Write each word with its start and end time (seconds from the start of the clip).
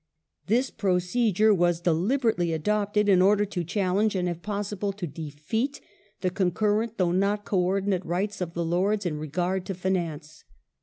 This 0.47 0.71
procedure 0.71 1.53
was 1.53 1.79
deliberately 1.79 2.53
adopted 2.53 3.07
in 3.07 3.21
order 3.21 3.45
to 3.45 3.63
challenge 3.63 4.15
and, 4.15 4.27
if 4.27 4.41
possible, 4.41 4.91
to 4.93 5.05
defeat 5.05 5.79
the 6.21 6.31
concurrent, 6.31 6.97
though 6.97 7.11
not 7.11 7.45
co 7.45 7.59
ordinate, 7.59 8.03
rights 8.03 8.41
of 8.41 8.55
the 8.55 8.65
Lords 8.65 9.05
in 9.05 9.19
regard 9.19 9.63
to 9.67 9.75
finance. 9.75 10.43